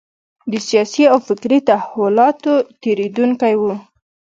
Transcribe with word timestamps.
د 0.51 0.53
سیاسي 0.67 1.03
او 1.13 1.17
فکري 1.27 1.59
تحولاتو 1.69 2.53
تېرېدونکی 2.81 3.53
و. 3.57 3.63